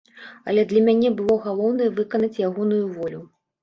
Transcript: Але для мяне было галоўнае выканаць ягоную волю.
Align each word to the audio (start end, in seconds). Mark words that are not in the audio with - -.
Але 0.53 0.63
для 0.71 0.81
мяне 0.87 1.13
было 1.21 1.37
галоўнае 1.45 1.89
выканаць 2.01 2.35
ягоную 2.51 2.85
волю. 3.01 3.27